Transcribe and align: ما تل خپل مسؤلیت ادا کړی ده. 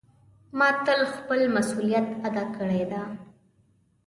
ما 0.57 0.69
تل 0.85 1.01
خپل 1.15 1.39
مسؤلیت 1.57 2.07
ادا 2.27 2.43
کړی 2.55 2.83
ده. 2.91 3.01